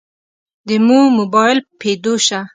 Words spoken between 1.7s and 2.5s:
پيدو شه.